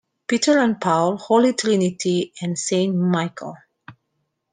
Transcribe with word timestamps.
Peter 0.27 0.57
and 0.57 0.81
Paul, 0.81 1.15
Holy 1.19 1.53
Trinity, 1.53 2.33
and 2.41 2.57
Saint 2.57 2.95
Michael. 2.95 3.55